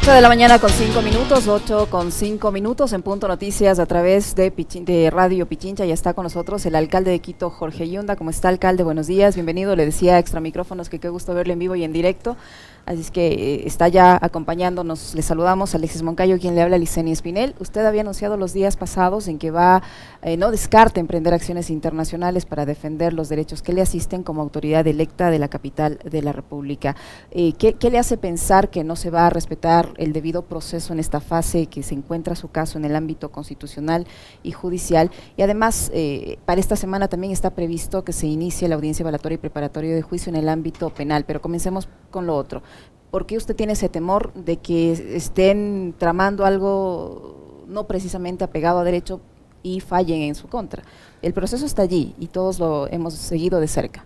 [0.00, 3.86] 8 de la mañana con 5 minutos, 8 con 5 minutos en Punto Noticias a
[3.86, 5.84] través de, de Radio Pichincha.
[5.86, 8.14] Ya está con nosotros el alcalde de Quito, Jorge Yunda.
[8.14, 8.84] ¿Cómo está, alcalde?
[8.84, 9.74] Buenos días, bienvenido.
[9.74, 12.36] Le decía a extra micrófonos que qué gusto verle en vivo y en directo.
[12.88, 15.14] Así es que eh, está ya acompañándonos.
[15.14, 17.54] Le saludamos a Alexis Moncayo, quien le habla a Licenia Espinel.
[17.60, 19.82] Usted había anunciado los días pasados en que va,
[20.22, 24.86] eh, no descarte emprender acciones internacionales para defender los derechos que le asisten como autoridad
[24.86, 26.96] electa de la capital de la República.
[27.30, 30.98] Eh, ¿qué, le hace pensar que no se va a respetar el debido proceso en
[30.98, 34.06] esta fase que se encuentra su caso en el ámbito constitucional
[34.42, 35.10] y judicial?
[35.36, 35.92] Y además,
[36.46, 40.02] para esta semana también está previsto que se inicie la audiencia evaluatoria y preparatoria de
[40.02, 41.24] juicio en el ámbito penal.
[41.26, 42.62] Pero comencemos con lo otro.
[43.10, 48.84] ¿Por qué usted tiene ese temor de que estén tramando algo no precisamente apegado a
[48.84, 49.20] derecho
[49.62, 50.82] y fallen en su contra?
[51.22, 54.04] El proceso está allí y todos lo hemos seguido de cerca.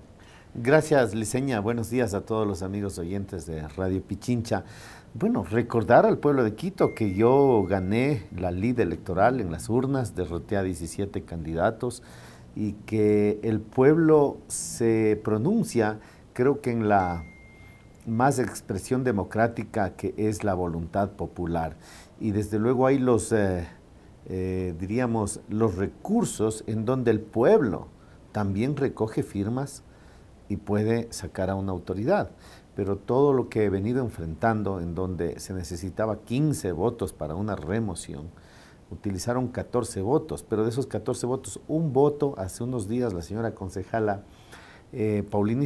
[0.55, 1.59] Gracias, Liceña.
[1.61, 4.65] Buenos días a todos los amigos oyentes de Radio Pichincha.
[5.14, 10.14] Bueno, recordar al pueblo de Quito que yo gané la lid electoral en las urnas,
[10.14, 12.03] derroté a 17 candidatos
[12.55, 15.98] y que el pueblo se pronuncia,
[16.34, 17.25] creo que en la
[18.06, 21.77] más expresión democrática que es la voluntad popular.
[22.20, 23.67] Y desde luego hay los, eh,
[24.27, 27.89] eh, diríamos, los recursos en donde el pueblo
[28.33, 29.83] también recoge firmas
[30.48, 32.31] y puede sacar a una autoridad.
[32.75, 37.55] Pero todo lo que he venido enfrentando, en donde se necesitaba 15 votos para una
[37.55, 38.31] remoción,
[38.91, 43.55] utilizaron 14 votos, pero de esos 14 votos, un voto, hace unos días la señora
[43.55, 44.25] concejala
[44.92, 45.64] eh, Paulina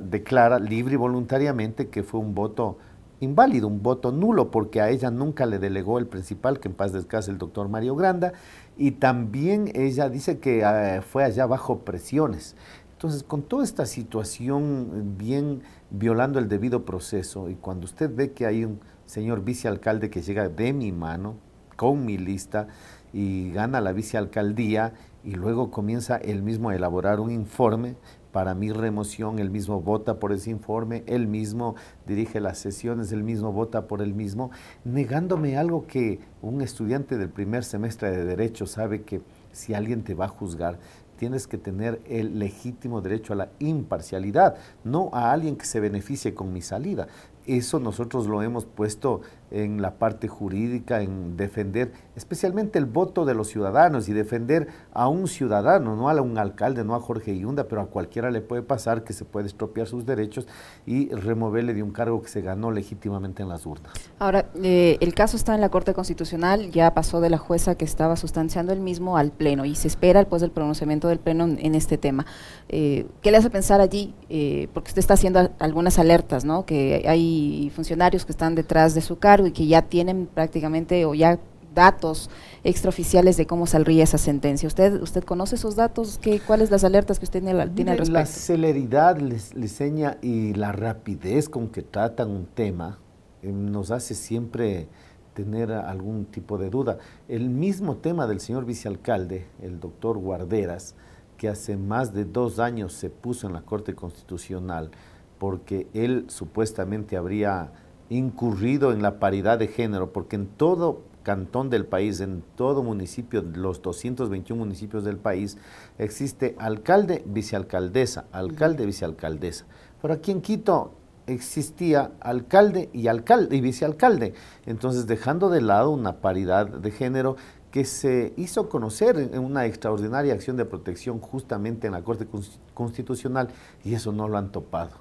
[0.00, 2.78] declara libre y voluntariamente que fue un voto
[3.20, 6.92] inválido, un voto nulo, porque a ella nunca le delegó el principal, que en paz
[6.92, 8.32] descanse el doctor Mario Granda,
[8.76, 12.56] y también ella dice que eh, fue allá bajo presiones.
[12.92, 18.46] Entonces, con toda esta situación bien violando el debido proceso, y cuando usted ve que
[18.46, 21.34] hay un señor vicealcalde que llega de mi mano,
[21.76, 22.68] con mi lista,
[23.12, 27.96] y gana la vicealcaldía, y luego comienza él mismo a elaborar un informe,
[28.34, 33.22] para mi remoción, él mismo vota por ese informe, él mismo dirige las sesiones, él
[33.22, 34.50] mismo vota por él mismo,
[34.84, 39.22] negándome algo que un estudiante del primer semestre de Derecho sabe que
[39.52, 40.80] si alguien te va a juzgar,
[41.16, 46.34] tienes que tener el legítimo derecho a la imparcialidad, no a alguien que se beneficie
[46.34, 47.06] con mi salida.
[47.46, 49.20] Eso nosotros lo hemos puesto
[49.54, 55.06] en la parte jurídica, en defender especialmente el voto de los ciudadanos y defender a
[55.08, 58.62] un ciudadano, no a un alcalde, no a Jorge Yunda, pero a cualquiera le puede
[58.62, 60.48] pasar que se puede expropiar sus derechos
[60.86, 63.92] y removerle de un cargo que se ganó legítimamente en las urnas.
[64.18, 67.84] Ahora, eh, el caso está en la Corte Constitucional, ya pasó de la jueza que
[67.84, 71.74] estaba sustanciando el mismo al Pleno y se espera después del pronunciamiento del Pleno en,
[71.74, 72.26] este tema.
[72.68, 74.14] Eh, ¿Qué le hace pensar allí?
[74.28, 76.66] Eh, porque usted está haciendo algunas alertas, ¿no?
[76.66, 81.14] Que hay funcionarios que están detrás de su cargo y que ya tienen prácticamente o
[81.14, 81.38] ya
[81.74, 82.30] datos
[82.62, 84.66] extraoficiales de cómo saldría esa sentencia.
[84.66, 86.18] ¿Usted usted conoce esos datos?
[86.22, 88.20] ¿Qué, ¿Cuáles las alertas que usted tiene, tiene al respecto?
[88.20, 92.98] La celeridad, les, enseña y la rapidez con que tratan un tema
[93.42, 94.88] eh, nos hace siempre
[95.34, 96.98] tener algún tipo de duda.
[97.28, 100.94] El mismo tema del señor vicealcalde, el doctor Guarderas,
[101.36, 104.92] que hace más de dos años se puso en la Corte Constitucional
[105.38, 107.72] porque él supuestamente habría
[108.10, 113.42] incurrido en la paridad de género, porque en todo cantón del país, en todo municipio,
[113.42, 115.56] los 221 municipios del país,
[115.98, 119.64] existe alcalde, vicealcaldesa, alcalde, vicealcaldesa.
[120.00, 120.92] Pero aquí en Quito
[121.26, 124.34] existía alcalde y alcalde y vicealcalde.
[124.66, 127.36] Entonces, dejando de lado una paridad de género
[127.70, 132.28] que se hizo conocer en una extraordinaria acción de protección justamente en la Corte
[132.72, 133.48] Constitucional
[133.82, 134.92] y eso no lo han topado,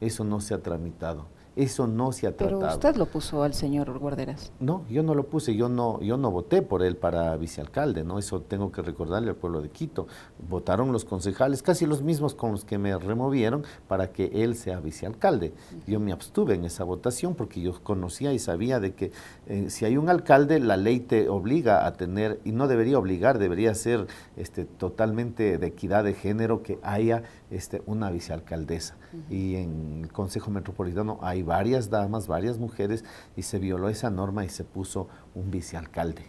[0.00, 1.26] eso no se ha tramitado.
[1.54, 2.60] Eso no se ha tratado.
[2.60, 4.52] Pero usted lo puso al señor Guarderas.
[4.58, 8.18] No, yo no lo puse, yo no, yo no voté por él para vicealcalde, ¿no?
[8.18, 10.06] Eso tengo que recordarle al pueblo de Quito.
[10.48, 14.80] Votaron los concejales, casi los mismos con los que me removieron, para que él sea
[14.80, 15.52] vicealcalde.
[15.86, 19.12] Yo me abstuve en esa votación porque yo conocía y sabía de que
[19.46, 23.38] eh, si hay un alcalde, la ley te obliga a tener, y no debería obligar,
[23.38, 24.06] debería ser
[24.36, 27.22] este, totalmente de equidad de género que haya
[27.52, 28.96] este, una vicealcaldesa.
[29.30, 33.04] Y en el Consejo Metropolitano hay varias damas, varias mujeres,
[33.36, 36.24] y se violó esa norma y se puso un vicealcalde.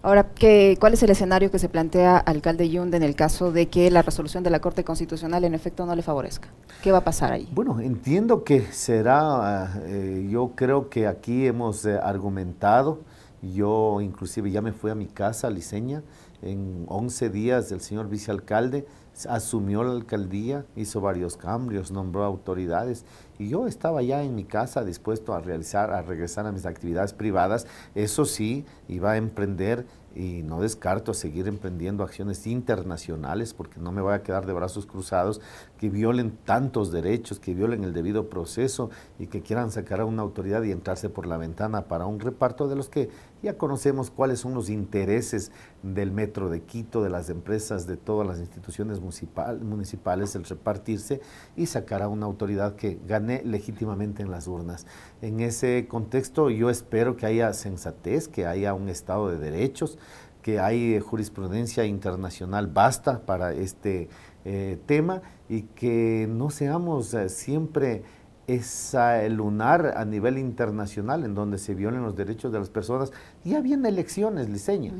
[0.00, 3.68] Ahora, ¿qué, ¿cuál es el escenario que se plantea alcalde Yunde en el caso de
[3.68, 6.48] que la resolución de la Corte Constitucional en efecto no le favorezca?
[6.82, 7.48] ¿Qué va a pasar ahí?
[7.52, 13.00] Bueno, entiendo que será, eh, yo creo que aquí hemos eh, argumentado,
[13.42, 16.02] yo inclusive ya me fui a mi casa, Liceña,
[16.42, 18.86] en 11 días el señor vicealcalde
[19.26, 23.04] asumió la alcaldía, hizo varios cambios, nombró autoridades
[23.38, 27.12] y yo estaba ya en mi casa dispuesto a realizar, a regresar a mis actividades
[27.12, 27.66] privadas.
[27.94, 34.02] Eso sí, iba a emprender y no descarto seguir emprendiendo acciones internacionales porque no me
[34.02, 35.40] voy a quedar de brazos cruzados
[35.78, 40.22] que violen tantos derechos, que violen el debido proceso y que quieran sacar a una
[40.22, 43.10] autoridad y entrarse por la ventana para un reparto de los que
[43.42, 45.52] ya conocemos cuáles son los intereses
[45.82, 51.20] del Metro de Quito, de las empresas, de todas las instituciones municipal, municipales, el repartirse
[51.56, 54.86] y sacar a una autoridad que gane legítimamente en las urnas.
[55.22, 59.98] En ese contexto yo espero que haya sensatez, que haya un Estado de derechos,
[60.42, 64.08] que hay jurisprudencia internacional basta para este
[64.44, 68.02] eh, tema y que no seamos eh, siempre
[68.48, 73.12] esa lunar a nivel internacional en donde se violen los derechos de las personas.
[73.44, 74.92] Ya vienen elecciones, Liceña.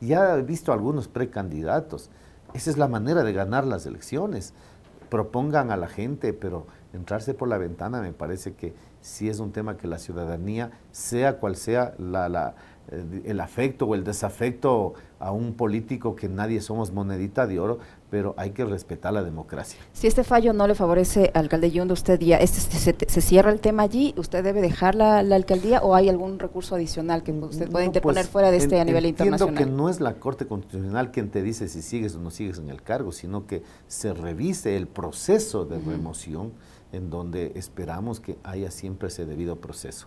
[0.00, 2.10] Ya he visto algunos precandidatos.
[2.54, 4.54] Esa es la manera de ganar las elecciones.
[5.10, 9.52] Propongan a la gente, pero entrarse por la ventana me parece que sí es un
[9.52, 12.54] tema que la ciudadanía, sea cual sea la, la
[12.90, 17.78] eh, el afecto o el desafecto a un político que nadie somos monedita de oro,
[18.14, 19.80] pero hay que respetar la democracia.
[19.92, 22.60] Si este fallo no le favorece al alcalde Yunda, usted ya, este,
[23.08, 27.24] se, cierra el tema allí, ¿usted debe dejar la, alcaldía o hay algún recurso adicional
[27.24, 29.48] que usted puede interponer pues, fuera de este a nivel internacional?
[29.48, 32.58] Entiendo que no es la Corte Constitucional quien te dice si sigues o no sigues
[32.58, 36.52] en el cargo, sino que se revise el proceso de remoción
[36.92, 40.06] en donde esperamos que haya siempre ese debido proceso.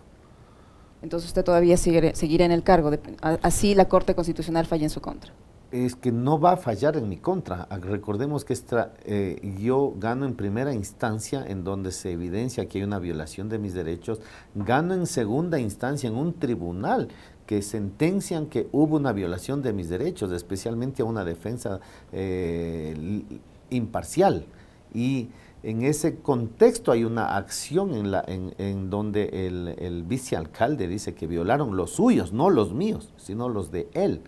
[1.02, 2.90] Entonces usted todavía seguirá en el cargo,
[3.20, 5.34] así la Corte Constitucional falla en su contra.
[5.70, 7.66] Es que no va a fallar en mi contra.
[7.68, 8.56] Ah, recordemos que
[9.04, 13.58] eh, yo gano en primera instancia en donde se evidencia que hay una violación de
[13.58, 14.20] mis derechos,
[14.54, 17.08] gano en segunda instancia en un tribunal
[17.44, 21.80] que sentencian que hubo una violación de mis derechos, especialmente a una defensa
[22.12, 23.22] eh,
[23.70, 24.46] imparcial.
[24.94, 25.28] Y
[25.62, 31.76] en ese contexto hay una acción en, la, en, donde el, vicealcalde dice que violaron
[31.76, 34.22] los suyos, no los míos, sino los de él.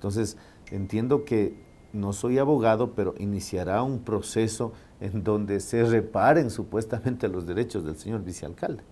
[0.00, 0.38] Entonces,
[0.70, 1.52] entiendo que
[1.92, 7.96] no soy abogado, pero iniciará un proceso en donde se reparen supuestamente los derechos del
[7.96, 8.82] señor vicealcalde.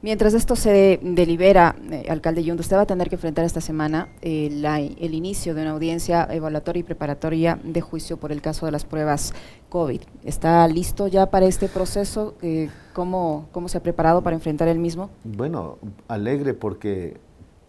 [0.00, 4.08] Mientras esto se delibera, eh, alcalde Yundo, usted va a tener que enfrentar esta semana
[4.22, 4.48] eh,
[4.98, 8.84] el inicio de una audiencia evaluatoria y preparatoria de juicio por el caso de las
[8.84, 9.32] pruebas
[9.68, 10.00] COVID.
[10.24, 12.34] ¿Está listo ya para este proceso?
[12.42, 15.10] Eh, ¿cómo, ¿Cómo se ha preparado para enfrentar el mismo?
[15.22, 15.78] Bueno,
[16.08, 17.20] alegre porque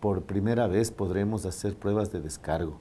[0.04, 2.78] por primera vez podremos hacer pruebas de descargo.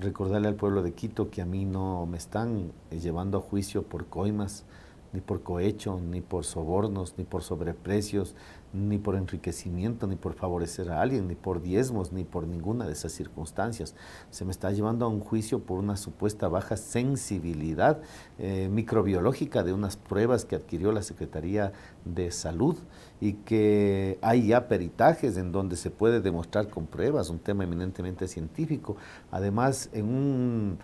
[0.00, 4.06] Recordarle al pueblo de Quito que a mí no me están llevando a juicio por
[4.06, 4.64] coimas,
[5.12, 8.34] ni por cohecho, ni por sobornos, ni por sobreprecios,
[8.72, 12.92] ni por enriquecimiento, ni por favorecer a alguien, ni por diezmos, ni por ninguna de
[12.92, 13.94] esas circunstancias.
[14.30, 18.00] Se me está llevando a un juicio por una supuesta baja sensibilidad
[18.38, 21.72] eh, microbiológica de unas pruebas que adquirió la Secretaría
[22.04, 22.76] de Salud
[23.20, 28.28] y que hay ya peritajes en donde se puede demostrar con pruebas, un tema eminentemente
[28.28, 28.96] científico.
[29.30, 30.78] Además, en un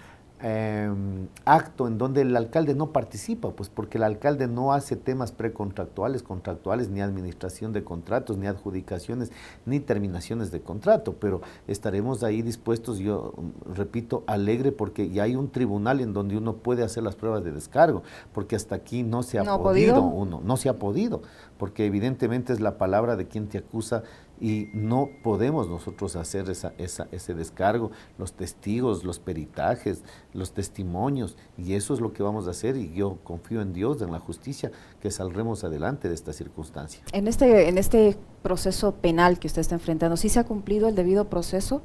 [0.44, 5.31] Em, acto en donde el alcalde no participa, pues porque el alcalde no hace temas
[5.31, 9.31] precontractuales, contractuales, ni administración de contratos, ni adjudicaciones,
[9.67, 13.35] ni terminaciones de contrato, pero estaremos ahí dispuestos, yo
[13.73, 17.53] repito, alegre porque ya hay un tribunal en donde uno puede hacer las pruebas de
[17.53, 18.03] descargo,
[18.33, 20.03] porque hasta aquí no se ha podido.
[20.03, 21.23] uno, no se ha podido,
[21.56, 24.03] porque evidentemente es la palabra de quien te acusa
[24.43, 30.03] y no podemos nosotros hacer esa, ese descargo, los testigos, los peritajes,
[30.34, 34.03] los testimonios, y eso es lo que vamos a hacer y yo confío en Dios,
[34.03, 37.05] en la justicia, que saldremos adelante de esta circunstancia.
[37.13, 40.96] En este, en este proceso penal que usted está enfrentando, ¿sí se ha cumplido el
[40.96, 41.81] debido proceso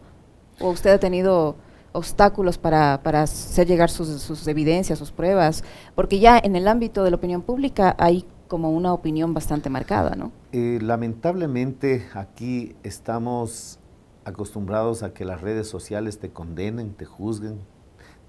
[0.60, 1.58] o usted ha tenido
[1.92, 5.64] obstáculos para, para hacer llegar sus, sus evidencias, sus pruebas?
[5.94, 10.16] Porque ya en el ámbito de la opinión pública hay como una opinión bastante marcada,
[10.16, 10.32] ¿no?
[10.52, 13.80] Eh, lamentablemente aquí estamos
[14.26, 17.60] acostumbrados a que las redes sociales te condenen, te juzguen,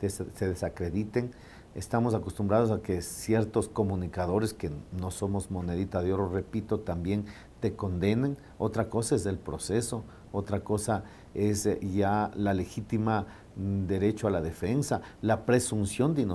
[0.01, 1.33] te, se desacrediten.
[1.75, 7.27] Estamos acostumbrados a que ciertos comunicadores que no somos monedita de oro, repito, también
[7.61, 8.37] te condenen.
[8.59, 11.05] Otra cosa es el proceso, otra cosa
[11.35, 16.27] es eh, ya la legítima mm, derecho a la defensa, la presunción de,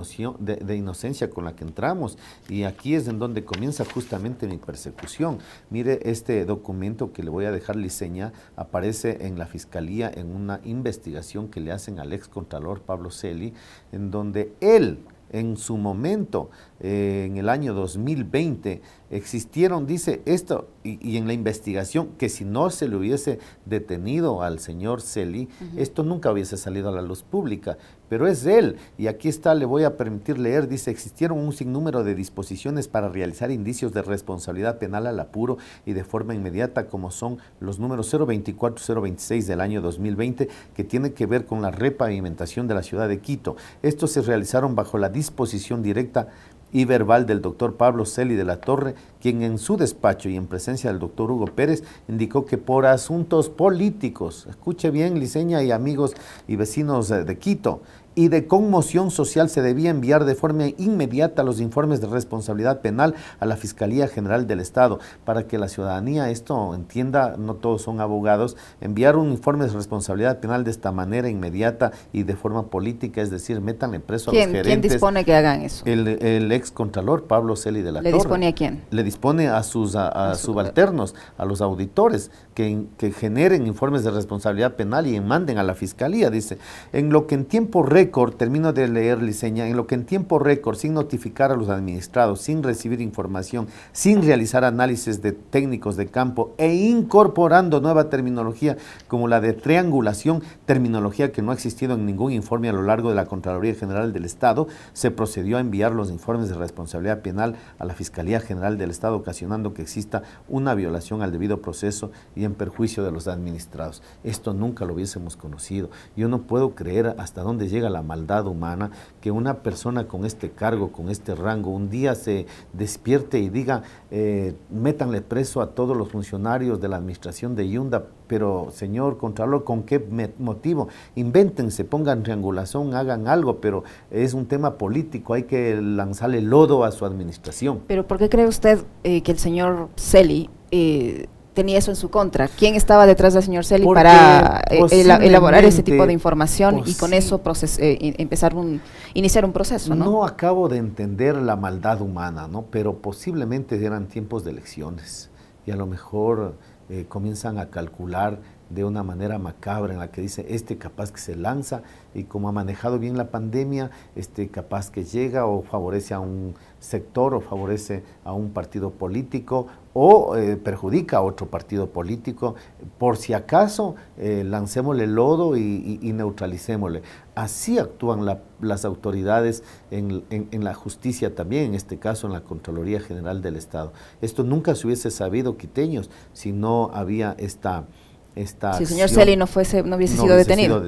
[0.56, 2.18] de, inocencia con la que entramos.
[2.48, 5.38] Y aquí es en donde comienza justamente mi persecución.
[5.70, 10.60] Mire, este documento que le voy a dejar liceña aparece en la Fiscalía en una
[10.64, 13.54] investigación que le hacen al ex contralor Pablo Celi,
[13.92, 14.98] en donde él
[15.34, 16.48] en su momento,
[16.78, 22.68] eh, en el año 2020, existieron, dice, esto y, en la investigación, que si no
[22.68, 27.78] se le hubiese detenido al señor Celi, esto nunca hubiese salido a la luz pública,
[28.10, 32.04] pero es él, y aquí está, le voy a permitir leer, dice, existieron un sinnúmero
[32.04, 37.10] de disposiciones para realizar indicios de responsabilidad penal al apuro y de forma inmediata, como
[37.10, 42.74] son los números 024-026 del año 2020, que tiene que ver con la repavimentación de
[42.74, 43.56] la ciudad de Quito.
[43.82, 46.28] Estos se realizaron bajo la disposición directa
[46.74, 50.48] y verbal del doctor Pablo Celi de la Torre, quien en su despacho y en
[50.48, 56.14] presencia del doctor Hugo Pérez indicó que por asuntos políticos, escuche bien, Liceña y amigos
[56.48, 57.80] y vecinos de Quito,
[58.14, 63.14] y de conmoción social se debía enviar de forma inmediata los informes de responsabilidad penal
[63.40, 68.00] a la Fiscalía General del Estado para que la ciudadanía esto entienda, no todos son
[68.00, 73.20] abogados, enviar un informe de responsabilidad penal de esta manera inmediata y de forma política,
[73.20, 74.66] es decir, métanle preso a los gerentes.
[74.66, 75.84] ¿Quién dispone que hagan eso?
[75.86, 78.82] El, ex contralor Pablo Celi de la ¿Le dispone a quién?
[78.90, 84.74] Le dispone a sus a, subalternos, a los auditores que, que generen informes de responsabilidad
[84.74, 86.58] penal y manden a la Fiscalía, dice,
[86.92, 90.38] en lo que en tiempo récord termino de leer Liceña, en lo que en tiempo
[90.38, 96.08] récord, sin notificar a los administrados, sin recibir información, sin realizar análisis de técnicos de
[96.08, 98.76] campo e incorporando nueva terminología
[99.08, 103.08] como la de triangulación, terminología que no ha existido en ningún informe a lo largo
[103.08, 107.56] de la Contraloría General del Estado, se procedió a enviar los informes de responsabilidad penal
[107.78, 112.44] a la Fiscalía General del Estado, ocasionando que exista una violación al debido proceso y
[112.44, 114.02] en perjuicio de los administrados.
[114.24, 115.88] Esto nunca lo hubiésemos conocido.
[116.16, 120.50] Yo no puedo creer hasta dónde llega la maldad humana, que una persona con este
[120.50, 125.96] cargo, con este rango, un día se despierte y diga, eh, métanle preso a todos
[125.96, 130.04] los funcionarios de la administración de Yunda, pero señor Contralor, ¿con qué
[130.38, 130.88] motivo?
[131.14, 136.92] Invéntense, pongan triangulación, hagan algo, pero es un tema político, hay que lanzarle lodo a
[136.92, 137.80] su administración.
[137.86, 142.10] Pero ¿por qué cree usted eh, que el señor Celi eh, tenía eso en su
[142.10, 142.48] contra.
[142.48, 144.84] ¿Quién estaba detrás del señor Celi para eh,
[145.22, 147.40] elaborar ese tipo de información y con eso
[147.78, 148.82] eh, empezar un,
[149.14, 149.94] iniciar un proceso?
[149.94, 150.04] ¿no?
[150.04, 152.66] no acabo de entender la maldad humana, ¿no?
[152.70, 155.30] pero posiblemente eran tiempos de elecciones
[155.64, 156.56] y a lo mejor
[156.90, 161.20] eh, comienzan a calcular de una manera macabra en la que dice, este capaz que
[161.20, 161.82] se lanza
[162.14, 166.54] y como ha manejado bien la pandemia, este capaz que llega o favorece a un
[166.84, 172.56] sector o favorece a un partido político o eh, perjudica a otro partido político,
[172.98, 177.02] por si acaso eh, lancémosle lodo y, neutralicémosle.
[177.34, 178.26] Así actúan
[178.60, 183.56] las autoridades en, en, la justicia también, en este caso en la Contraloría General del
[183.56, 183.92] Estado.
[184.20, 187.86] Esto nunca se hubiese sabido, quiteños, si no había esta
[188.34, 190.82] si el señor Celi no, fuese, no hubiese sido, detenido.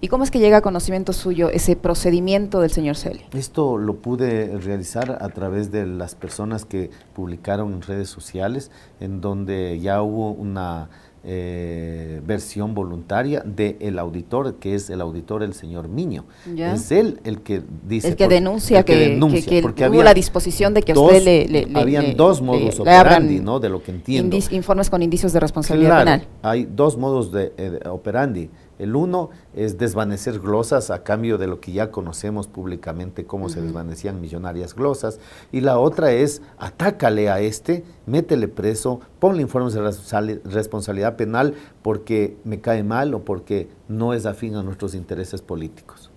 [0.00, 3.24] ¿Y cómo es que llega a conocimiento suyo ese procedimiento del señor Celi?
[3.32, 9.20] Esto lo pude realizar a través de las personas que publicaron en redes sociales, en
[9.20, 10.88] donde ya hubo una
[11.30, 16.24] eh, versión voluntaria del auditor, que es el auditor el señor Miño.
[16.56, 18.08] Es él el que dice...
[18.08, 19.18] El que denuncia que,
[19.60, 23.60] porque hubo la disposición de que usted le, Habían dos modos operandi, ¿no?
[23.60, 24.38] De lo que entiendo.
[24.50, 26.26] informes con indicios de responsabilidad penal.
[26.40, 28.48] hay dos modos de eh, operandi.
[28.78, 33.60] El uno es desvanecer glosas a cambio de lo que ya conocemos públicamente, cómo se
[33.60, 35.18] desvanecían millonarias glosas.
[35.52, 42.36] Y la otra es atácale a este, métele preso, ponle informes de responsabilidad penal porque
[42.44, 46.10] me cae mal o porque no es afín a nuestros intereses políticos.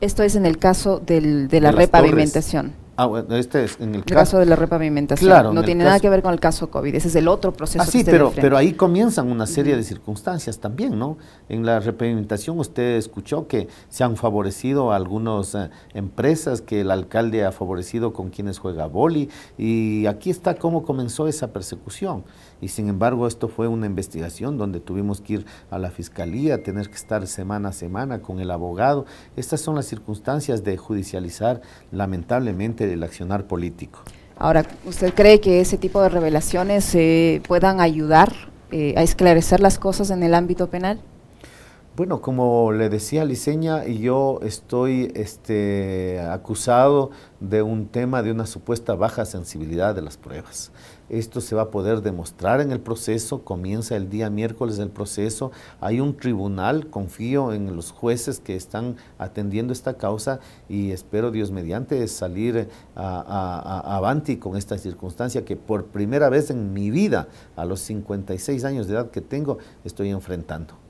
[0.00, 2.85] Esto es en el caso del, de la repavimentación.
[2.98, 5.28] Ah, bueno, este es en el, caso, de la repavimentación.
[5.28, 7.82] Claro, no tiene nada que ver con el caso COVID, ese es el otro proceso.
[7.82, 11.18] Ah, sí, pero, pero ahí comienzan una serie de circunstancias también, ¿no?
[11.50, 17.44] En la repavimentación usted escuchó que se han favorecido algunas eh, empresas, que el alcalde
[17.44, 22.24] ha favorecido con quienes juega boli, y aquí está cómo comenzó esa persecución.
[22.60, 26.88] Y sin embargo, esto fue una investigación donde tuvimos que ir a la fiscalía, tener
[26.88, 29.06] que estar semana a semana con el abogado.
[29.36, 31.60] Estas son las circunstancias de judicializar
[31.92, 34.00] lamentablemente del accionar político.
[34.38, 38.32] Ahora, ¿usted cree que ese tipo de revelaciones eh, puedan ayudar
[38.70, 41.00] eh, a esclarecer las cosas en el ámbito penal?
[41.96, 47.10] Bueno, como le decía Liceña, yo estoy este, acusado
[47.40, 50.72] de un tema de una supuesta baja sensibilidad de las pruebas.
[51.08, 55.52] Esto se va a poder demostrar en el proceso, comienza el día miércoles del proceso,
[55.80, 61.50] hay un tribunal, confío en los jueces que están atendiendo esta causa y espero Dios
[61.50, 67.64] mediante salir a, avanti con esta circunstancia que por primera vez en mi vida, a
[67.64, 70.85] los 56 años de edad que tengo, estoy enfrentando.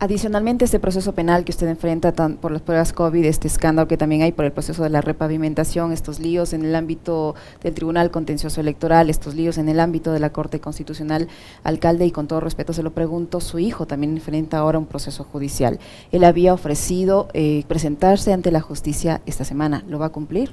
[0.00, 4.22] Adicionalmente, este proceso penal que usted enfrenta por las pruebas COVID, este escándalo que también
[4.22, 8.60] hay por el proceso de la repavimentación, estos líos en el ámbito del Tribunal Contencioso
[8.60, 11.26] Electoral, estos líos en el ámbito de la Corte Constitucional,
[11.64, 15.24] alcalde, y con todo respeto se lo pregunto, su hijo también enfrenta ahora un proceso
[15.24, 15.80] judicial.
[16.12, 19.82] Él había ofrecido eh, presentarse ante la justicia esta semana.
[19.88, 20.52] ¿Lo va a cumplir?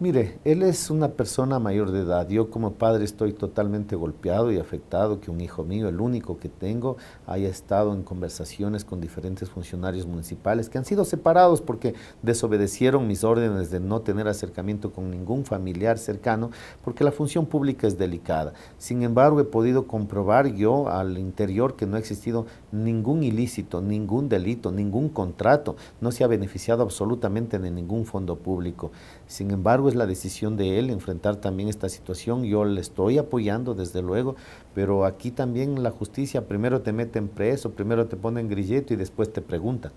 [0.00, 2.28] Mire, él es una persona mayor de edad.
[2.28, 6.48] Yo como padre estoy totalmente golpeado y afectado que un hijo mío, el único que
[6.48, 13.08] tengo, haya estado en conversaciones con diferentes funcionarios municipales que han sido separados porque desobedecieron
[13.08, 16.52] mis órdenes de no tener acercamiento con ningún familiar cercano,
[16.84, 18.52] porque la función pública es delicada.
[18.76, 24.28] Sin embargo, he podido comprobar yo al interior que no ha existido ningún ilícito, ningún
[24.28, 28.92] delito, ningún contrato, no se ha beneficiado absolutamente de ningún fondo público.
[29.28, 32.44] Sin embargo, es la decisión de él enfrentar también esta situación.
[32.44, 34.36] Yo le estoy apoyando, desde luego,
[34.74, 38.94] pero aquí también la justicia primero te mete en preso, primero te pone en grilleto
[38.94, 39.92] y después te pregunta.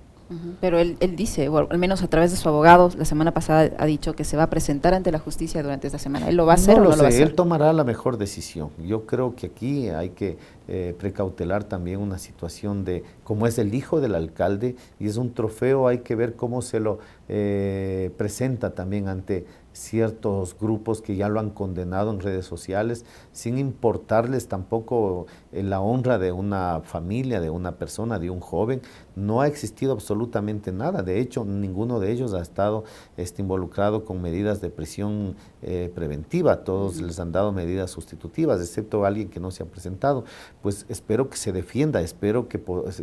[0.62, 3.70] Pero él, él dice, o al menos a través de su abogado, la semana pasada
[3.78, 6.30] ha dicho que se va a presentar ante la justicia durante esta semana.
[6.30, 7.24] ¿Él lo va a hacer no o no lo va a hacer?
[7.24, 8.70] Él tomará la mejor decisión.
[8.78, 10.38] Yo creo que aquí hay que
[10.74, 15.34] eh, precautelar también una situación de, como es el hijo del alcalde y es un
[15.34, 21.30] trofeo, hay que ver cómo se lo eh, presenta también ante ciertos grupos que ya
[21.30, 27.40] lo han condenado en redes sociales, sin importarles tampoco eh, la honra de una familia,
[27.40, 28.82] de una persona, de un joven.
[29.16, 31.04] No ha existido absolutamente nada.
[31.04, 32.84] De hecho, ninguno de ellos ha estado
[33.18, 36.64] este, involucrado con medidas de prisión eh, preventiva.
[36.64, 40.26] Todos les han dado medidas sustitutivas, excepto alguien que no se ha presentado.
[40.62, 42.62] Pues espero que se defienda, espero que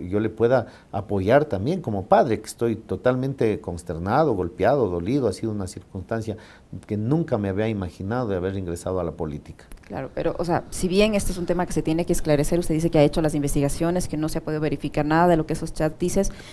[0.09, 5.29] yo le pueda apoyar también como padre, que estoy totalmente consternado, golpeado, dolido.
[5.29, 6.37] Ha sido una circunstancia
[6.87, 9.65] que nunca me había imaginado de haber ingresado a la política.
[9.87, 12.59] Claro, pero, o sea, si bien este es un tema que se tiene que esclarecer,
[12.59, 15.37] usted dice que ha hecho las investigaciones, que no se ha podido verificar nada de
[15.37, 15.99] lo que esos chats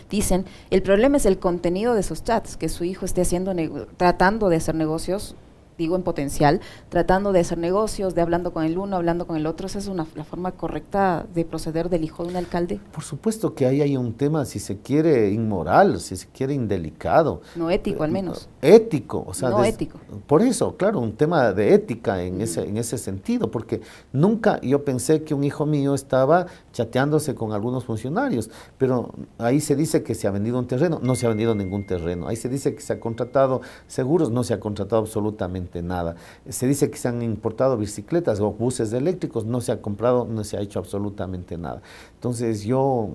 [0.10, 3.54] dicen, el problema es el contenido de esos chats, que su hijo esté haciendo,
[3.98, 5.36] tratando de hacer negocios
[5.77, 9.46] digo en potencial, tratando de hacer negocios, de hablando con el uno, hablando con el
[9.46, 9.67] otro.
[9.67, 12.79] ¿Esa es una, la forma correcta de proceder del hijo de un alcalde?
[12.91, 17.41] Por supuesto que ahí hay un tema, si se quiere, inmoral, si se quiere, indelicado.
[17.55, 18.50] No ético, al menos.
[18.62, 19.50] Ético, o sea.
[19.50, 20.00] No ético.
[20.27, 23.82] Por eso, claro, un tema de ética en, ese, en ese sentido, porque
[24.13, 29.75] nunca yo pensé que un hijo mío estaba chateándose con algunos funcionarios, pero ahí se
[29.75, 32.27] dice que se ha vendido un terreno, no se ha vendido ningún terreno.
[32.27, 36.16] Ahí se dice que se ha contratado seguros, no se ha contratado absolutamente nada.
[36.50, 40.44] Se dice que se han importado bicicletas o buses eléctricos, no se ha comprado, no
[40.44, 41.82] se ha hecho absolutamente nada.
[42.16, 43.12] Entonces yo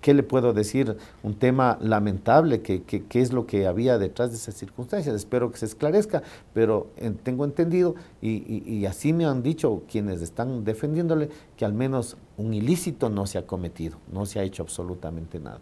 [0.00, 0.96] ¿qué le puedo decir?
[1.22, 5.14] Un tema lamentable, que, es lo que había detrás de esas circunstancias.
[5.14, 6.22] Espero que se esclarezca,
[6.54, 6.88] pero
[7.22, 13.08] tengo entendido, y, así me han dicho quienes están defendiéndole, que al menos un ilícito
[13.08, 15.60] no se ha cometido, no se ha hecho absolutamente nada.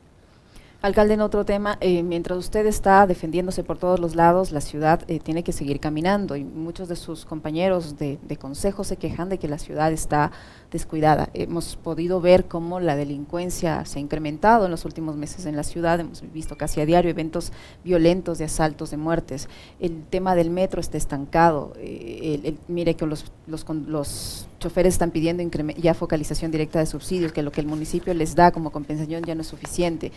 [0.82, 5.02] Alcalde, en otro tema, eh, mientras usted está defendiéndose por todos los lados, la ciudad
[5.08, 9.38] eh, tiene que seguir caminando y muchos de sus compañeros de, consejo se quejan de
[9.38, 10.32] que la ciudad está
[10.70, 11.30] descuidada.
[11.32, 15.62] Hemos podido ver cómo la delincuencia se ha incrementado en los últimos meses en la
[15.62, 19.48] ciudad, hemos visto casi a diario eventos violentos de asaltos, de muertes.
[19.80, 21.72] El tema del metro está estancado.
[21.78, 25.42] Eh, mire que los, los, los choferes están pidiendo
[25.78, 29.34] ya focalización directa de subsidios, que lo que el municipio les da como compensación ya
[29.34, 30.12] no es suficiente.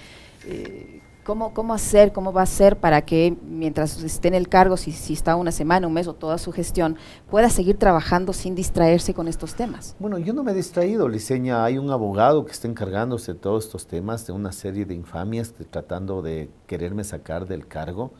[0.45, 4.77] Eh, ¿cómo, ¿Cómo hacer, cómo va a ser para que mientras esté en el cargo,
[4.77, 6.97] si, si está una semana, un mes o toda su gestión,
[7.29, 9.95] pueda seguir trabajando sin distraerse con estos temas?
[9.99, 11.63] Bueno, yo no me he distraído, Liceña.
[11.63, 15.53] Hay un abogado que está encargándose de todos estos temas, de una serie de infamias,
[15.69, 18.11] tratando de quererme sacar del cargo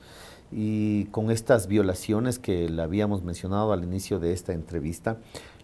[0.52, 5.18] y con estas violaciones que le habíamos mencionado al inicio de esta entrevista,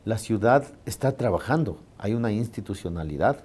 [0.04, 3.44] la ciudad está trabajando, hay una institucionalidad.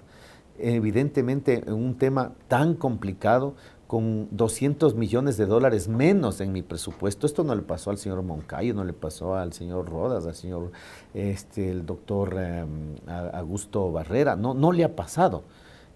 [0.61, 3.55] Evidentemente, en un tema tan complicado,
[3.91, 7.25] con 200 millones de dólares menos en mi presupuesto.
[7.27, 10.71] Esto no le pasó al señor Moncayo, no le pasó al señor Rodas, al señor,
[11.13, 12.95] este, el doctor em,
[13.33, 15.43] Augusto Barrera, no, no le ha pasado.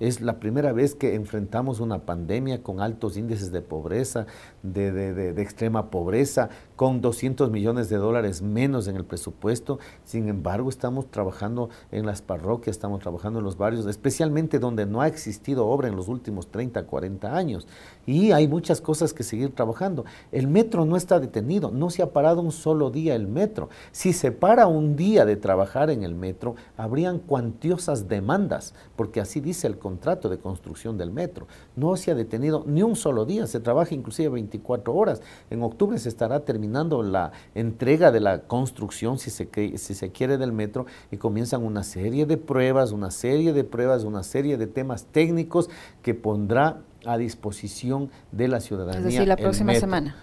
[0.01, 4.25] Es la primera vez que enfrentamos una pandemia con altos índices de pobreza,
[4.61, 9.79] de, de, extrema pobreza, con 200 millones de dólares menos en el presupuesto.
[10.03, 15.01] Sin embargo, estamos trabajando en las parroquias, estamos trabajando en los barrios, especialmente donde no
[15.01, 17.67] ha existido obra en los últimos 30, 40 años.
[18.05, 20.05] Y hay muchas cosas que seguir trabajando.
[20.31, 23.69] El metro no está detenido, no se ha parado un solo día el metro.
[23.91, 29.39] Si se para un día de trabajar en el metro, habrían cuantiosas demandas, porque así
[29.39, 31.47] dice el contrato de construcción del metro.
[31.75, 35.21] No se ha detenido ni un solo día, se trabaja inclusive 24 horas.
[35.49, 39.47] En octubre se estará terminando terminando la entrega de la construcción, si se,
[39.77, 44.03] si se quiere, del metro y comienzan una serie de pruebas, una serie de pruebas,
[44.03, 45.69] una serie de temas técnicos
[46.01, 48.99] que pondrá a disposición de la ciudadanía.
[48.99, 50.15] Es decir, la próxima semana.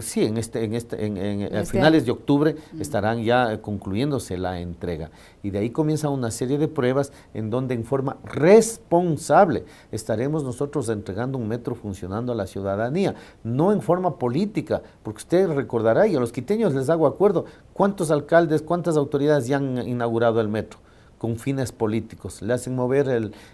[0.00, 5.10] Sí, en este, en este, en, este finales de octubre estarán ya concluyéndose la entrega.
[5.42, 10.90] Y de ahí comienza una serie de pruebas en donde en forma responsable estaremos nosotros
[10.90, 16.16] entregando un metro funcionando a la ciudadanía, no en forma política, porque usted recordará, y
[16.16, 20.80] a los quiteños les hago acuerdo, ¿cuántos alcaldes, cuántas autoridades ya han inaugurado el metro?
[21.18, 22.40] Con fines políticos.
[22.42, 23.08] Le hacen mover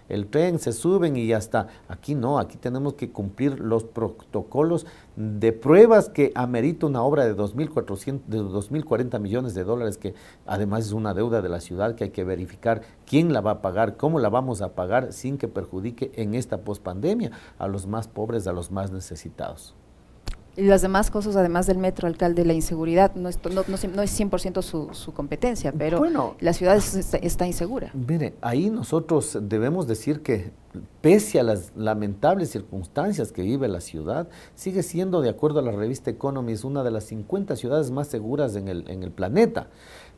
[0.07, 1.67] el, tren, se suben y ya está.
[1.87, 7.35] Aquí no, aquí tenemos que cumplir los protocolos de pruebas que amerita una obra de
[7.35, 10.13] 2.400, de 2.040 millones de dólares, que
[10.45, 13.61] además es una deuda de la ciudad que hay que verificar quién la va a
[13.61, 18.07] pagar, cómo la vamos a pagar sin que perjudique en esta pospandemia a los más
[18.07, 19.75] pobres, a los más necesitados.
[20.57, 24.19] Y las demás cosas, además del metro, alcalde, la inseguridad, no es, no, no, es
[24.19, 26.01] 100% su, su competencia, pero
[26.39, 27.91] la ciudad está, insegura.
[27.93, 30.51] Mire, ahí nosotros debemos decir que
[31.01, 35.71] pese a las lamentables circunstancias que vive la ciudad, sigue siendo, de acuerdo a la
[35.71, 39.67] revista Economist, una de las 50 ciudades más seguras en el, en el planeta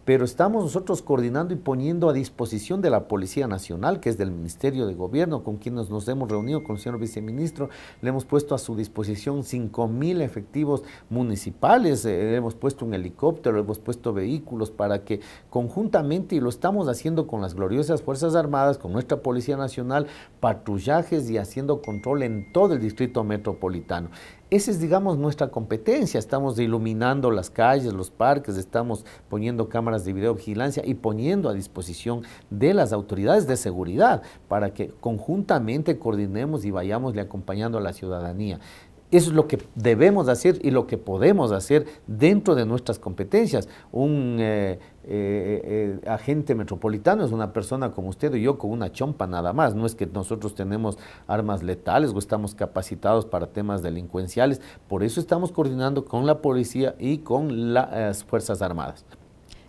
[0.08, 4.32] pero estamos nosotros coordinando y poniendo a disposición de la Policía Nacional, que es del
[4.32, 7.70] Ministerio de Gobierno, con quienes nos hemos reunido con el señor viceministro,
[8.02, 12.94] le hemos puesto a su disposición 5 mil efectivos municipales, eh, le hemos puesto un
[12.94, 18.02] helicóptero, le hemos puesto vehículos para que conjuntamente, y lo estamos haciendo con las gloriosas
[18.02, 20.08] Fuerzas Armadas, con nuestra Policía Nacional,
[20.40, 24.10] patrullajes y haciendo control en todo el distrito metropolitano.
[24.50, 26.18] Esa es, digamos, nuestra competencia.
[26.18, 32.22] Estamos iluminando las calles, los parques, estamos poniendo cámaras de videovigilancia y poniendo a disposición
[32.50, 38.62] de las autoridades de seguridad para que conjuntamente coordinemos y vayamos acompañando a la ciudadanía.
[39.10, 43.70] Eso es lo que debemos hacer y lo que podemos hacer dentro de nuestras competencias.
[43.94, 48.92] Un eh, eh, eh, agente metropolitano es una persona como usted y yo con una
[48.92, 49.76] chompa nada más.
[49.76, 54.60] No es que nosotros tenemos armas letales o estamos capacitados para temas delincuenciales.
[54.90, 59.06] Por eso estamos coordinando con la policía y con las Fuerzas Armadas.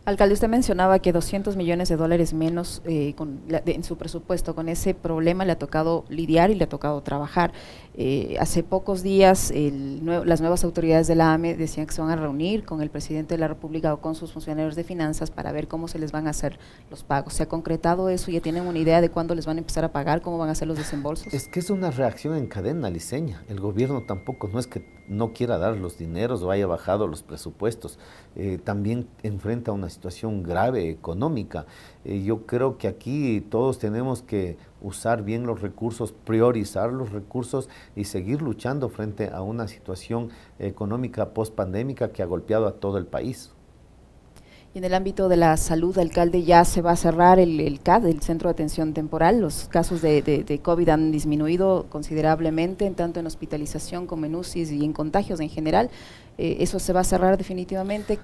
[0.09, 3.15] Alcalde, usted mencionaba que 200 millones de dólares menos eh,
[3.67, 4.55] en su presupuesto.
[4.55, 7.53] Con ese problema le ha tocado lidiar y le ha tocado trabajar.
[7.95, 12.17] Eh, hace pocos días las nuevas autoridades de la AME decían que se van a
[12.17, 15.69] reunir con el presidente de la República o con sus funcionarios de finanzas para ver
[15.69, 16.59] cómo se les van a hacer
[16.91, 17.35] los pagos.
[17.35, 18.31] ¿Se ha concretado eso?
[18.31, 20.23] ¿Ya tienen una idea de cuándo les van a empezar a pagar?
[20.23, 21.35] ¿Cómo van a ser los desembolsos?
[21.35, 23.45] Es que es una reacción en cadena, Liceña.
[23.47, 27.23] El gobierno tampoco no es que no quiera dar los dineros o haya bajado los
[27.23, 27.99] presupuestos.
[28.37, 31.67] Eh, también enfrenta una situación grave económica.
[32.05, 37.69] Eh, yo creo que aquí todos tenemos que usar bien los recursos, priorizar los recursos
[37.97, 40.31] y seguir luchando frente a una situación
[40.61, 43.51] económica post-pandémica que ha golpeado a todo el país.
[44.73, 48.07] Y en el ámbito de la salud, alcalde, ya se va a cerrar el, CAD,
[48.07, 49.41] el Centro de Atención Temporal.
[49.41, 54.93] Los casos de, COVID han disminuido considerablemente, tanto en hospitalización como en UCI y en
[54.93, 55.91] contagios en general.
[56.37, 58.21] Eh, ¿Eso se va a cerrar definitivamente?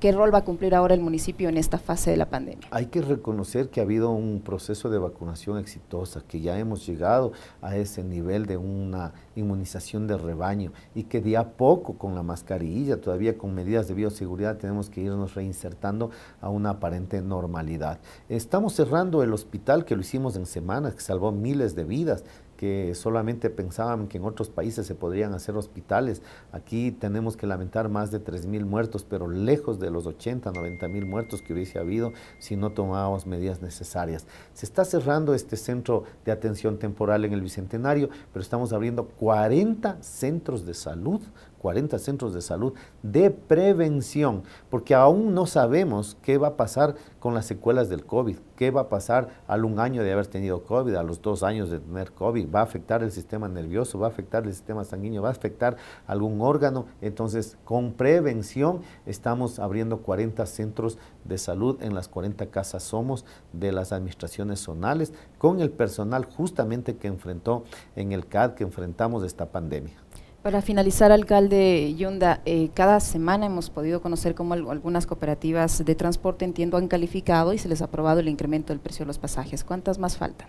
[0.00, 2.66] ¿Qué, rol va a cumplir ahora el municipio en esta fase de la pandemia?
[2.70, 7.32] Hay que reconocer que ha habido un proceso de vacunación exitosa, que ya hemos llegado
[7.60, 12.22] a ese nivel de una inmunización de rebaño y que de a poco con la
[12.22, 18.00] mascarilla, todavía con medidas de bioseguridad, tenemos que irnos reinsertando a una aparente normalidad.
[18.28, 22.24] Estamos cerrando el hospital que lo hicimos en semanas, que salvó miles de vidas
[22.62, 26.22] que solamente pensaban que en otros países se podrían hacer hospitales.
[26.52, 31.04] Aquí tenemos que lamentar más de 3.000 muertos, pero lejos de los 80, 90 mil
[31.04, 34.28] muertos que hubiese habido si no tomábamos medidas necesarias.
[34.54, 40.00] Se está cerrando este centro de atención temporal en el Bicentenario, pero estamos abriendo 40
[40.00, 41.20] centros de salud
[41.62, 47.34] 40 centros de salud de prevención, porque aún no sabemos qué va a pasar con
[47.34, 50.96] las secuelas del COVID, qué va a pasar al un año de haber tenido COVID,
[50.96, 54.10] a los dos años de tener COVID, va a afectar el sistema nervioso, va a
[54.10, 56.86] afectar el sistema sanguíneo, va a afectar algún órgano.
[57.00, 63.70] Entonces, con prevención estamos abriendo 40 centros de salud en las 40 casas Somos de
[63.70, 67.62] las administraciones zonales, con el personal justamente que enfrentó
[67.94, 69.94] en el CAD, que enfrentamos esta pandemia.
[70.42, 76.44] Para finalizar, alcalde Yunda, eh, cada semana hemos podido conocer cómo algunas cooperativas de transporte,
[76.44, 79.62] entiendo, han calificado y se les ha aprobado el incremento del precio de los pasajes.
[79.62, 80.48] ¿Cuántas más faltan?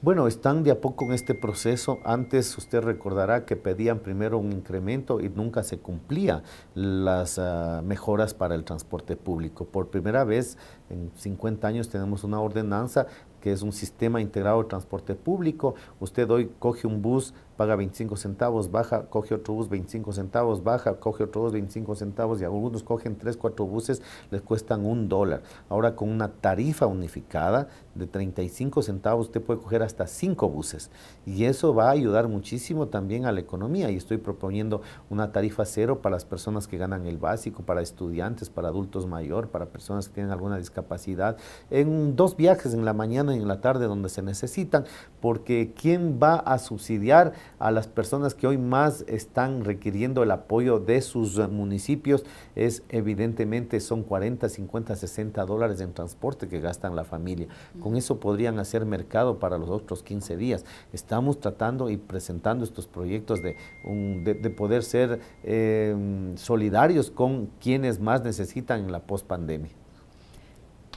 [0.00, 1.98] Bueno, están de a poco en este proceso.
[2.04, 6.42] Antes usted recordará que pedían primero un incremento y nunca se cumplía
[6.74, 9.66] las uh, mejoras para el transporte público.
[9.66, 10.56] Por primera vez
[10.88, 13.06] en 50 años tenemos una ordenanza
[13.40, 15.74] que es un sistema integrado de transporte público.
[16.00, 21.00] Usted hoy coge un bus paga 25 centavos, baja, coge otro bus 25 centavos, baja,
[21.00, 25.42] coge otro bus 25 centavos y algunos cogen 3, 4 buses, les cuestan un dólar.
[25.68, 27.66] Ahora con una tarifa unificada
[27.96, 30.90] de 35 centavos usted puede coger hasta 5 buses
[31.26, 35.64] y eso va a ayudar muchísimo también a la economía y estoy proponiendo una tarifa
[35.64, 40.06] cero para las personas que ganan el básico, para estudiantes, para adultos mayor, para personas
[40.06, 41.36] que tienen alguna discapacidad,
[41.70, 44.84] en dos viajes en la mañana y en la tarde donde se necesitan,
[45.20, 50.78] porque ¿quién va a subsidiar a las personas que hoy más están requiriendo el apoyo
[50.78, 57.04] de sus municipios es evidentemente son 40, 50, 60 dólares en transporte que gastan la
[57.04, 57.48] familia.
[57.80, 60.64] Con eso podrían hacer mercado para los otros 15 días.
[60.92, 68.22] Estamos tratando y presentando estos proyectos de, de, poder ser eh, solidarios con quienes más
[68.22, 69.70] necesitan en la pospandemia.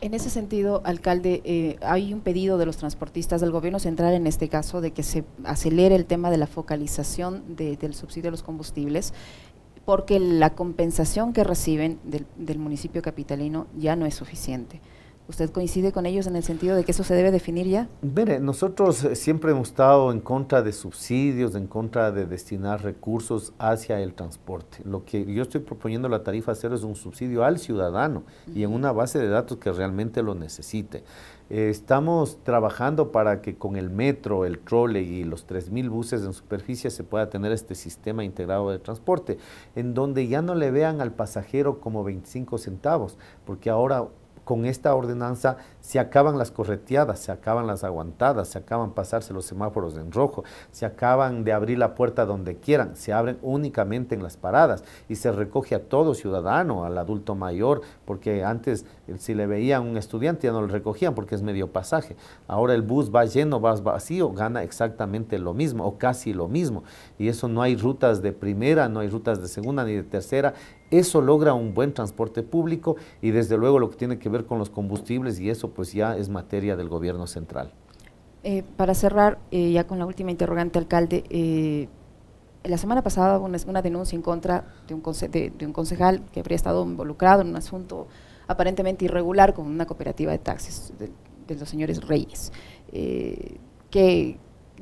[0.01, 4.25] En ese sentido, alcalde, eh, hay un pedido de los transportistas del gobierno central en
[4.25, 8.41] este caso de que se acelere el tema de la focalización del subsidio de los
[8.41, 9.13] combustibles
[9.85, 14.81] porque la compensación que reciben del, del municipio capitalino ya no es suficiente.
[15.31, 17.87] ¿Usted coincide con ellos en el sentido de que eso se debe definir ya?
[18.01, 23.53] Mire, nosotros eh, siempre hemos estado en contra de subsidios, en contra de destinar recursos
[23.57, 24.79] hacia el transporte.
[24.83, 28.73] Lo que yo estoy proponiendo la tarifa cero es un subsidio al ciudadano y en
[28.73, 31.05] una base de datos que realmente lo necesite.
[31.49, 36.33] Eh, estamos trabajando para que con el metro, el trole y los 3.000 buses en
[36.33, 39.37] superficie se pueda tener este sistema integrado de transporte,
[39.75, 44.07] en donde ya no le vean al pasajero como 25 centavos, porque ahora
[44.51, 49.45] con esta ordenanza se acaban las correteadas, se acaban las aguantadas, se acaban pasarse los
[49.45, 54.23] semáforos en rojo, se acaban de abrir la puerta donde quieran, se abren únicamente en
[54.23, 59.33] las paradas y se recoge a todo ciudadano, al adulto mayor, porque antes eh, si
[59.33, 62.15] le veían un estudiante ya no lo recogían porque es medio pasaje.
[62.47, 66.83] Ahora el bus va lleno, va vacío, gana exactamente lo mismo o casi lo mismo.
[67.17, 70.53] Y eso no hay rutas de primera, no hay rutas de segunda ni de tercera
[70.91, 74.59] eso logra un buen transporte público y desde luego lo que tiene que ver con
[74.59, 77.73] los combustibles y eso pues ya es materia del gobierno central.
[78.43, 81.87] Eh, para cerrar, eh, ya con la última interrogante, alcalde, eh,
[82.63, 87.41] la semana pasada hubo una, denuncia en contra de un, concejal que habría estado involucrado
[87.41, 88.07] en un asunto
[88.47, 91.11] aparentemente irregular con una cooperativa de taxis de,
[91.47, 92.51] de los señores Reyes,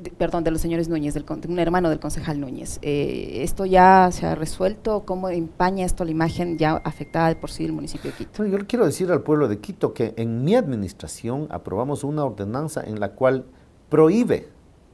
[0.02, 2.78] que perdón, de los señores Núñez, del, de un hermano del concejal Núñez.
[2.82, 5.04] Eh, ¿Esto ya se ha resuelto?
[5.04, 8.44] ¿Cómo empaña esto la imagen ya afectada de por sí del municipio de Quito?
[8.44, 12.82] yo le quiero decir al pueblo de Quito que en mi administración aprobamos una ordenanza
[12.82, 13.44] en la cual
[13.88, 14.48] prohíbe,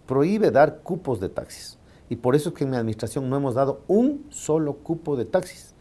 [0.07, 1.79] prohíbe dar cupos de taxis.
[2.09, 5.25] Y por eso es que en mi administración no hemos dado un solo cupo de
[5.25, 5.75] taxis.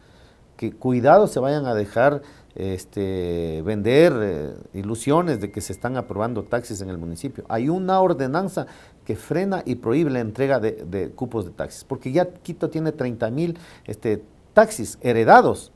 [0.56, 2.22] Que cuidado se vayan a dejar
[2.56, 7.44] este, vender eh, ilusiones de que se están aprobando taxis en el municipio.
[7.48, 8.66] Hay una ordenanza
[9.06, 13.30] que frena y prohíbe la entrega de, cupos de taxis, porque ya Quito tiene 30
[13.30, 15.72] mil este, taxis heredados.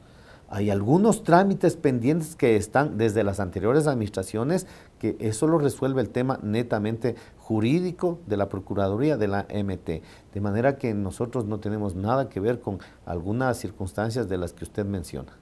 [0.52, 4.66] Hay algunos trámites pendientes que están desde las anteriores administraciones,
[4.98, 10.02] que eso lo resuelve el tema netamente jurídico de la Procuraduría de la MT.
[10.34, 14.64] De manera que nosotros no tenemos nada que ver con algunas circunstancias de las que
[14.64, 15.36] usted menciona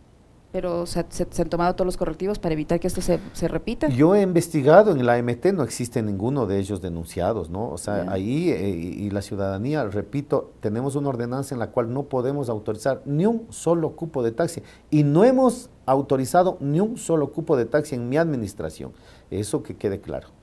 [0.52, 3.88] pero se, han tomado todos los correctivos para evitar que esto se, repita.
[3.88, 7.70] Yo he investigado en la AMT, no existe ninguno de ellos denunciados, ¿no?
[7.70, 12.04] O sea, ahí eh, y la ciudadanía, repito, tenemos una ordenanza en la cual no
[12.04, 17.30] podemos autorizar ni un solo cupo de taxi y no hemos autorizado ni un solo
[17.30, 18.92] cupo de taxi en mi administración.
[19.30, 20.37] Eso que quede claro.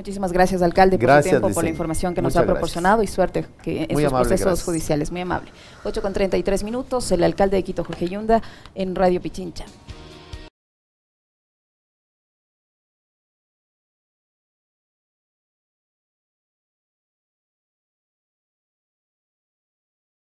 [0.00, 3.44] Muchísimas gracias, alcalde, por su tiempo, por la información que nos ha proporcionado y suerte
[3.62, 5.12] que en sus procesos judiciales.
[5.12, 5.50] Muy amable.
[5.84, 8.40] 8 con 33 minutos, el alcalde de Quito, Jorge Yunda,
[8.74, 9.66] en Radio Pichincha.